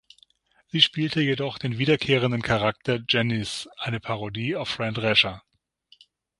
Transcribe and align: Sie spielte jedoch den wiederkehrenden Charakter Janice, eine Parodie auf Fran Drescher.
Sie 0.69 0.81
spielte 0.81 1.21
jedoch 1.21 1.59
den 1.59 1.77
wiederkehrenden 1.77 2.41
Charakter 2.41 2.97
Janice, 3.07 3.69
eine 3.77 3.99
Parodie 3.99 4.55
auf 4.55 4.67
Fran 4.69 4.95
Drescher. 4.95 5.43